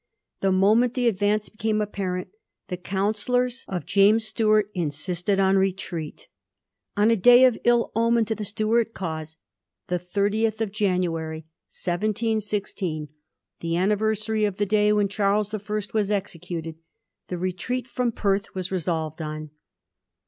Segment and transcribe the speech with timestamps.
[0.39, 2.29] The moment the advance became apparent,
[2.69, 6.27] the counsellors of James Stuart insisted on retreat.
[6.97, 9.37] On a day of ill omen to the Stuart cause,
[9.89, 13.09] the 30th January, 1716,
[13.59, 16.09] the an niversary of the day when Charles the First was.
[16.09, 16.79] executed,
[17.27, 19.51] the retreat from Perth was resolved on.